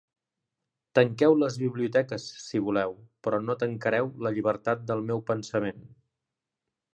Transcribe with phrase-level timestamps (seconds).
[0.99, 2.95] Tanqueu les biblioteques si voleu,
[3.27, 5.87] però no tancareu la llibertat del meu pensament.